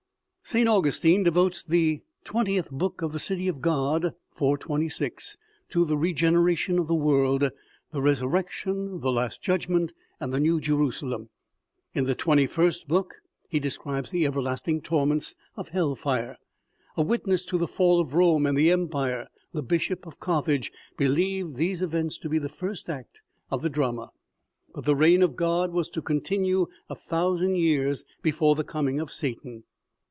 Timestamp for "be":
22.27-22.39